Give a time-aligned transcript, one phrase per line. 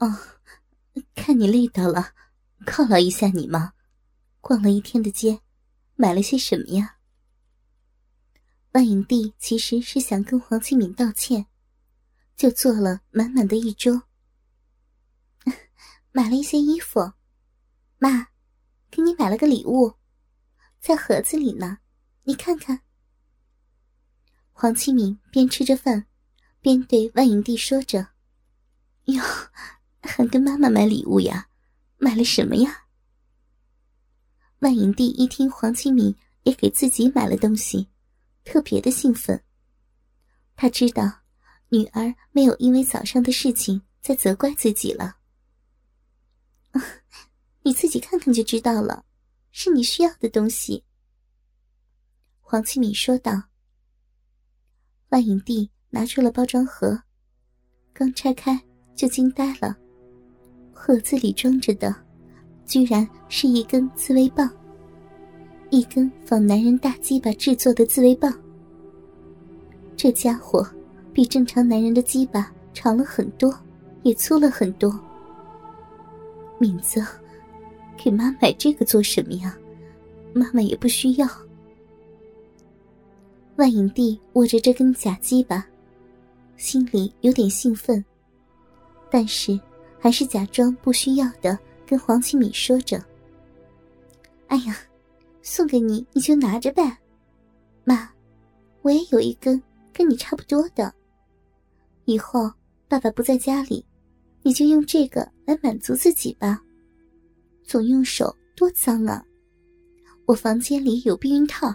[0.00, 0.18] 哦，
[1.14, 2.14] 看你累到了，
[2.66, 3.74] 犒劳一下你嘛。
[4.40, 5.42] 逛了一天的街，
[5.94, 6.96] 买了些什么呀？
[8.72, 11.46] 万影帝其实是想跟黄清敏道歉，
[12.34, 14.04] 就做了满满的一桌，
[16.12, 17.12] 买了一些衣服。
[17.98, 18.28] 妈，
[18.90, 19.96] 给你买了个礼物，
[20.80, 21.78] 在盒子里呢，
[22.22, 22.80] 你看看。
[24.52, 26.06] 黄清敏边吃着饭，
[26.60, 28.08] 边对万影帝说着
[29.04, 29.22] ：“哟，
[30.02, 31.48] 还跟妈妈买礼物呀？
[31.98, 32.86] 买了什么呀？”
[34.60, 37.88] 万影帝一听黄清敏也给自己买了东西，
[38.44, 39.42] 特别的兴奋。
[40.56, 41.20] 他知道
[41.70, 45.16] 女儿没有因为早上的事情在责怪自己了。
[47.62, 49.04] 你自己看看就知道了，
[49.50, 50.84] 是你需要的东西。”
[52.40, 53.44] 黄清敏说道。
[55.08, 57.02] 万影帝拿出了包装盒，
[57.92, 58.60] 刚拆开
[58.94, 59.76] 就惊呆了。
[60.82, 61.94] 盒子里装着的，
[62.64, 64.50] 居然是一根自慰棒，
[65.68, 68.32] 一根仿男人大鸡巴制作的自慰棒。
[69.94, 70.66] 这家伙
[71.12, 73.54] 比正常男人的鸡巴长了很多，
[74.04, 74.98] 也粗了很多。
[76.58, 77.04] 敏子，
[77.98, 79.54] 给妈买这个做什么呀？
[80.32, 81.28] 妈妈也不需要。
[83.56, 85.62] 万影帝握着这根假鸡巴，
[86.56, 88.02] 心里有点兴奋，
[89.10, 89.60] 但是
[90.00, 91.56] 还是假装不需要的
[91.86, 93.00] 跟黄启敏说着
[94.48, 94.76] ：“哎呀，
[95.42, 96.98] 送给你，你就拿着呗。
[97.84, 98.10] 妈，
[98.82, 100.92] 我也有一根跟你差不多的。
[102.06, 102.50] 以后
[102.88, 103.84] 爸爸不在家里，
[104.42, 106.60] 你就用这个来满足自己吧。
[107.62, 109.22] 总用手多脏啊！
[110.24, 111.72] 我房间里有避孕套，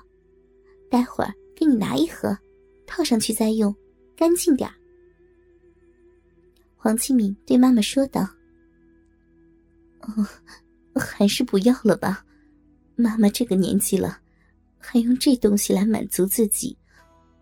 [0.89, 2.37] 待会儿。”给你拿一盒，
[2.85, 3.73] 套上去再用，
[4.13, 4.75] 干净点儿
[6.85, 8.21] 黄清敏对妈妈说道
[10.01, 10.23] ：“哦，
[10.93, 12.23] 还是不要了吧，
[12.95, 14.19] 妈妈这个年纪了，
[14.77, 16.77] 还用这东西来满足自己，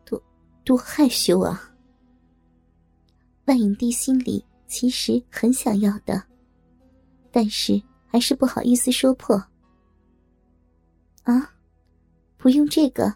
[0.06, 0.24] 多
[0.64, 1.76] 多害羞啊。”
[3.44, 6.24] 万影帝心里其实很想要的，
[7.30, 9.36] 但是还是不好意思说破。
[11.24, 11.54] 啊，
[12.38, 13.14] 不用这个。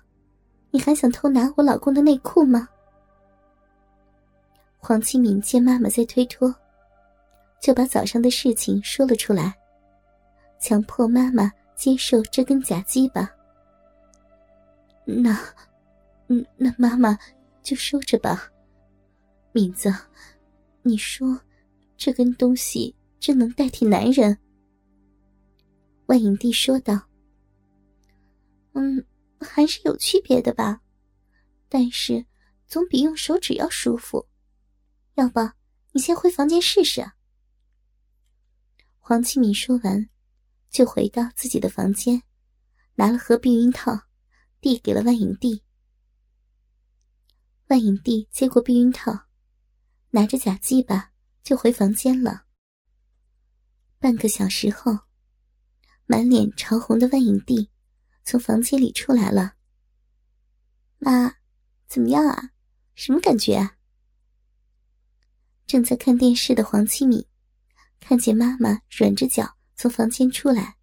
[0.71, 2.67] 你还想偷拿我老公的内裤吗？
[4.87, 6.55] 黄清敏见妈妈在推脱，
[7.59, 9.53] 就把早上的事情说了出来，
[10.61, 13.29] 强迫妈妈接受这根假鸡巴。
[15.03, 15.37] 那，
[16.29, 17.19] 嗯，那妈妈
[17.61, 18.49] 就收着吧。
[19.51, 19.93] 敏子，
[20.83, 21.37] 你说，
[21.97, 24.37] 这根东西真能代替男人？
[26.05, 27.09] 万影帝说道。
[28.71, 29.03] 嗯。
[29.41, 30.81] 还是有区别的吧，
[31.67, 32.25] 但是
[32.67, 34.25] 总比用手指要舒服。
[35.17, 35.39] 要不
[35.93, 37.13] 你先回房间试试。
[38.99, 40.07] 黄启敏说完，
[40.69, 42.21] 就回到自己的房间，
[42.93, 44.03] 拿了盒避孕套，
[44.61, 45.63] 递给了万影帝。
[47.69, 49.25] 万影帝接过避孕套，
[50.11, 51.11] 拿着假鸡巴
[51.41, 52.43] 就回房间了。
[53.97, 54.99] 半个小时后，
[56.05, 57.71] 满脸潮红的万影帝。
[58.23, 59.55] 从房间里出来了，
[60.97, 61.37] 妈，
[61.87, 62.51] 怎么样啊？
[62.93, 63.76] 什么感觉啊？
[65.67, 67.23] 正在看电视的黄七敏
[67.99, 70.77] 看见妈妈软着脚从房间出来，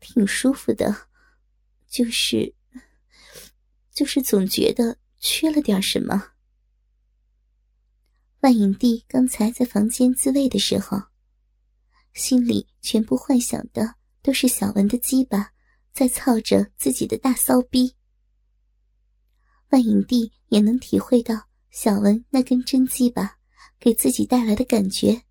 [0.00, 1.08] 挺舒服的，
[1.88, 2.54] 就是，
[3.92, 6.32] 就是总觉得缺了点什么。”
[8.40, 11.00] 万影帝刚才在房间自慰的时候。
[12.12, 15.52] 心里全部幻想的都是小文的鸡巴
[15.92, 17.94] 在操着自己的大骚逼。
[19.70, 23.38] 万影帝也能体会到小文那根真鸡巴
[23.78, 25.22] 给自己带来的感觉，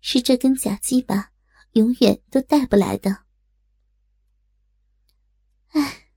[0.00, 1.30] 是这根假鸡巴
[1.72, 3.24] 永远都带不来的。
[5.68, 6.08] 哎，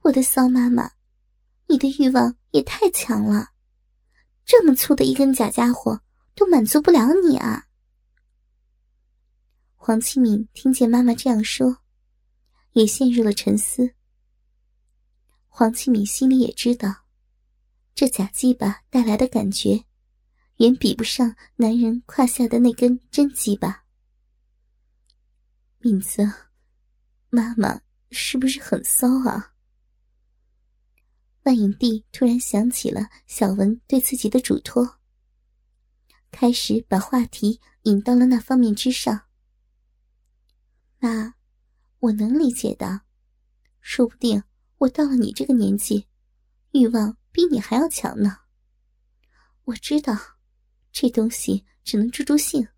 [0.00, 0.92] 我的骚妈妈，
[1.66, 3.50] 你的欲望也太强了，
[4.44, 6.00] 这么粗的一根假家伙
[6.34, 7.66] 都满足不了你啊！
[9.74, 11.78] 黄启敏听见妈妈这样说，
[12.72, 13.94] 也陷入了沉思。
[15.48, 16.94] 黄启敏心里也知道，
[17.98, 19.84] 这假鸡巴带来的感觉，
[20.58, 23.86] 远比不上男人胯下的那根真鸡巴。
[25.80, 26.22] 敏子，
[27.28, 27.80] 妈妈
[28.12, 29.52] 是不是很骚啊？
[31.42, 35.00] 万影帝突然想起了小文对自己的嘱托，
[36.30, 39.22] 开始把话题引到了那方面之上。
[41.00, 41.34] 那，
[41.98, 43.00] 我能理解的，
[43.80, 44.44] 说不定
[44.76, 46.06] 我到了你这个年纪，
[46.70, 48.38] 欲望比你还要强呢。
[49.64, 50.16] 我知道，
[50.92, 52.68] 这东西只能助助兴，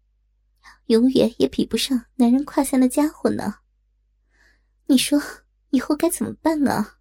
[0.87, 3.61] 永远也比不上男人胯下的家伙呢。
[4.87, 5.23] 你说
[5.71, 6.99] 以后该怎么办啊？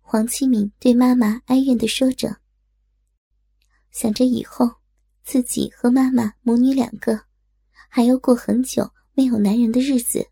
[0.00, 2.40] 黄启敏对妈妈哀怨的说着，
[3.90, 4.76] 想着以后
[5.24, 7.26] 自己和妈妈母女两个
[7.88, 10.30] 还要过很久没有男人的日子。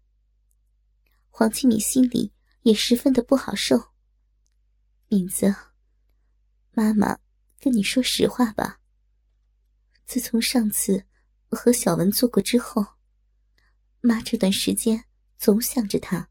[1.29, 2.33] 黄启敏心里
[2.63, 3.94] 也十分的不好受。
[5.09, 5.55] 敏子，
[6.73, 7.17] 妈妈
[7.61, 8.81] 跟你说实话吧。
[10.07, 11.05] 自从上次
[11.51, 12.85] 我和小文做过之后，
[14.01, 15.05] 妈这段时间
[15.39, 16.29] 总想着他，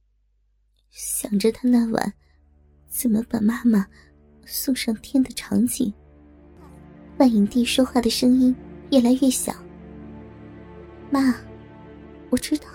[0.89, 2.13] 想着他那晚
[2.87, 3.87] 怎么把妈妈
[4.45, 5.93] 送上天的场景。
[7.19, 8.53] 万影帝说话的声音
[8.91, 9.53] 越来越小。
[11.11, 11.35] 妈，
[12.31, 12.67] 我知道，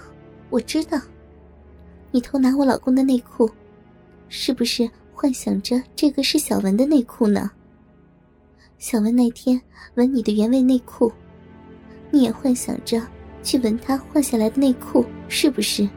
[0.48, 0.98] 我知道。
[2.10, 3.50] 你偷拿我老公的内裤，
[4.28, 4.88] 是不是
[5.20, 7.50] 幻想着这个是小文的内裤呢？
[8.78, 9.60] 小文那天
[9.96, 11.12] 闻你的原味内裤，
[12.12, 13.04] 你也幻想着
[13.42, 15.88] 去闻他换下来的内裤，是不是？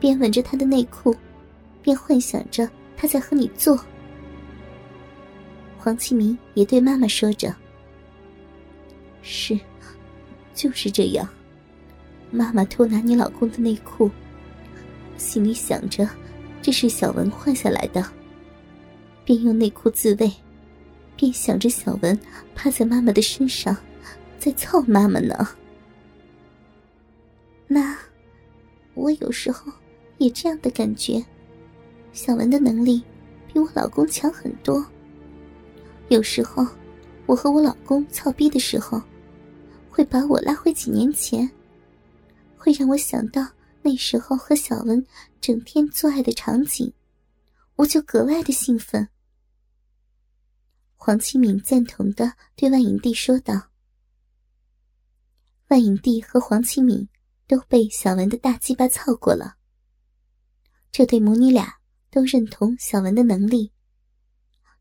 [0.00, 1.14] 边闻着他的内裤，
[1.82, 2.66] 边幻想着
[2.96, 3.78] 他在和你做。
[5.76, 7.54] 黄启明也对妈妈说着
[9.20, 9.60] ：“是，
[10.54, 11.28] 就是这样。
[12.30, 14.10] 妈妈偷拿你老公的内裤。”
[15.18, 16.08] 心里想着，
[16.64, 18.02] 这是小文换下来的，
[19.22, 20.32] 边用内裤自慰，
[21.14, 22.18] 边想着小文
[22.54, 23.76] 趴在妈妈的身上，
[24.38, 25.46] 在操妈妈呢。
[27.68, 27.94] 那，
[28.94, 29.70] 我有时候
[30.16, 31.22] 也这样的感觉。
[32.14, 33.02] 小文的能力
[33.52, 34.82] 比我老公强很多。
[36.08, 36.66] 有时候，
[37.26, 39.02] 我和我老公操逼的时候，
[39.90, 41.46] 会把我拉回几年前，
[42.56, 43.46] 会让我想到。
[43.86, 45.06] 那时候和小文
[45.42, 46.90] 整天做爱的场景，
[47.76, 49.06] 我就格外的兴奋。
[50.96, 53.68] 黄启敏赞同的对万影帝说道
[55.68, 57.06] ：“万影帝和黄启敏
[57.46, 59.58] 都被小文的大鸡巴操过了，
[60.90, 61.76] 这对母女俩
[62.10, 63.70] 都认同小文的能力，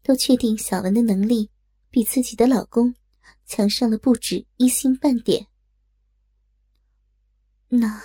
[0.01, 1.51] 都确定小文的能力
[1.89, 2.95] 比自己的老公
[3.45, 5.47] 强上了不止一星半点。
[7.67, 8.01] 那。”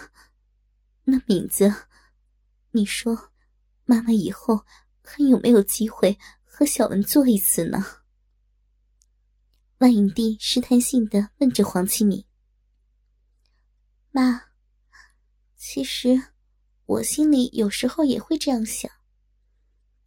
[1.10, 1.72] 那敏子，
[2.72, 3.32] 你说，
[3.86, 4.66] 妈妈以后
[5.02, 7.82] 还有没有机会和小文做一次呢？
[9.78, 12.26] 万影帝试探性的问着黄启敏。
[14.10, 14.48] 妈，
[15.56, 16.22] 其实
[16.84, 18.92] 我心里有时候也会这样想，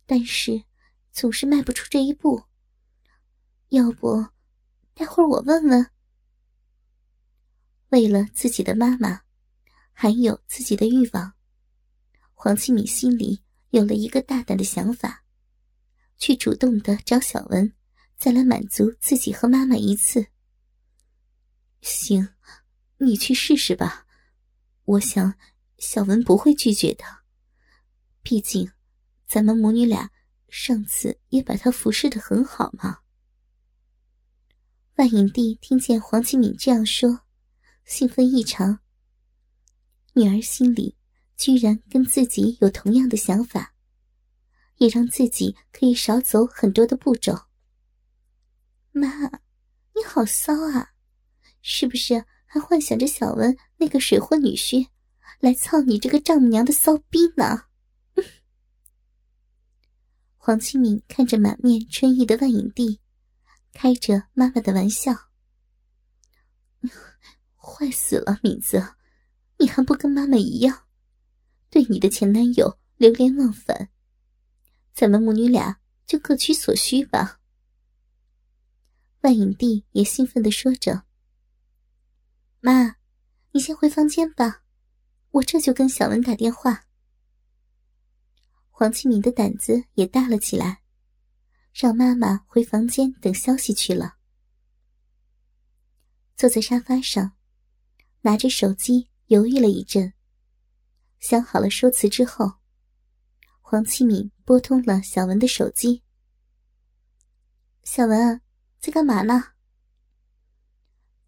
[0.05, 0.65] 但是
[1.11, 2.43] 总是迈不出这一步。
[3.69, 4.27] 要不，
[4.93, 5.89] 待会儿我问问。
[7.89, 9.23] 为了自己的妈妈。
[9.93, 11.33] 还有自己的欲望，
[12.33, 15.23] 黄启敏心里有了一个大胆的想法，
[16.17, 17.73] 去主动的找小文，
[18.17, 20.27] 再来满足自己和妈妈一次。
[21.81, 22.29] 行，
[22.97, 24.05] 你去试试吧，
[24.85, 25.35] 我想
[25.77, 27.03] 小文不会拒绝的，
[28.21, 28.71] 毕竟
[29.27, 30.11] 咱们母女俩
[30.49, 32.99] 上次也把她服侍的很好嘛。
[34.95, 37.21] 万影帝听见黄启敏这样说，
[37.85, 38.79] 兴奋异常。
[40.13, 40.97] 女儿心里
[41.37, 43.73] 居然跟自己有同样的想法，
[44.77, 47.33] 也让自己可以少走很多的步骤。
[48.91, 49.07] 妈，
[49.95, 50.93] 你好骚啊！
[51.61, 54.87] 是不是还幻想着小文那个水货女婿
[55.39, 57.65] 来操你这个丈母娘的骚逼呢？
[60.35, 62.99] 黄清明看着满面春意的万影帝，
[63.71, 65.13] 开着妈妈的玩笑
[67.55, 68.95] ：“坏死了，敏子！”
[69.61, 70.87] 你还不跟妈妈一样，
[71.69, 73.89] 对你的前男友流连忘返？
[74.91, 77.39] 咱们母女俩就各取所需吧。
[79.21, 81.03] 万影帝也兴奋的说着
[82.59, 82.95] ：“妈，
[83.51, 84.63] 你先回房间吧，
[85.29, 86.87] 我这就跟小文打电话。”
[88.71, 90.81] 黄启敏的胆子也大了起来，
[91.71, 94.15] 让妈妈回房间等消息去了。
[96.35, 97.33] 坐在沙发上，
[98.21, 99.09] 拿着手机。
[99.31, 100.11] 犹豫了一阵，
[101.21, 102.51] 想好了说辞之后，
[103.61, 106.03] 黄启敏拨通了小文的手机。
[107.83, 108.41] 小文，
[108.81, 109.41] 在干嘛呢？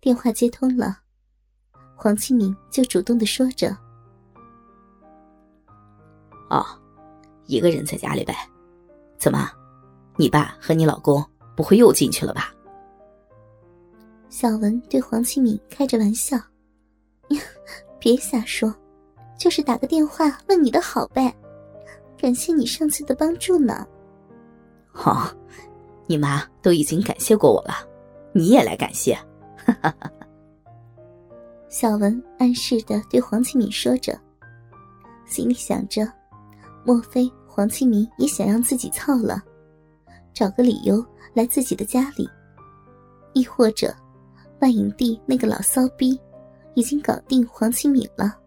[0.01, 1.03] 电话接通了，
[1.95, 3.69] 黄启敏就主动的说着
[6.51, 6.61] ：“哦，
[7.45, 8.35] 一个人在家里呗。
[9.17, 9.49] 怎么，
[10.17, 12.53] 你爸和你老公不会又进去了吧？”
[14.27, 16.37] 小文对黄启敏开着玩笑。
[18.03, 18.75] 别瞎说，
[19.37, 21.33] 就是打个电话问你的好呗，
[22.17, 23.87] 感谢你上次的帮助呢。
[24.91, 25.31] 好，
[26.05, 27.73] 你妈都已经感谢过我了，
[28.33, 29.13] 你也来感谢。
[29.55, 30.11] 哈哈哈。
[31.69, 34.19] 小文暗示的对黄启敏说着，
[35.25, 36.05] 心里想着：
[36.83, 39.41] 莫非黄启明也想让自己操了，
[40.33, 41.01] 找个理由
[41.33, 42.29] 来自己的家里？
[43.31, 43.95] 亦或者，
[44.59, 46.19] 万影帝那个老骚逼
[46.75, 48.37] 已经搞定黄启敏了？